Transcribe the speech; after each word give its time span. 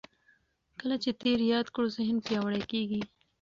کله 0.79 0.95
چې 1.03 1.11
تېر 1.21 1.39
یاد 1.53 1.67
کړو 1.75 1.87
ذهن 1.97 2.17
پیاوړی 2.25 2.63
کېږي. 2.71 3.01